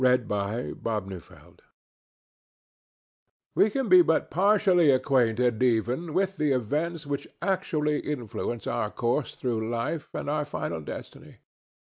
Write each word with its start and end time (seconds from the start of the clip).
DAVID 0.03 0.25
SWAN 0.25 1.11
A 1.11 1.19
FANTASY 1.19 1.63
We 3.53 3.69
can 3.69 3.87
be 3.87 4.01
but 4.01 4.31
partially 4.31 4.89
acquainted 4.89 5.61
even 5.61 6.15
with 6.15 6.37
the 6.37 6.53
events 6.53 7.05
which 7.05 7.27
actually 7.39 7.99
influence 7.99 8.65
our 8.65 8.89
course 8.89 9.35
through 9.35 9.69
life 9.69 10.09
and 10.15 10.27
our 10.27 10.43
final 10.43 10.81
destiny. 10.81 11.35